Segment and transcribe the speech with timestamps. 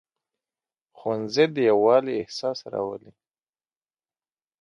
[0.97, 3.11] ښوونځی د یووالي احساس راولي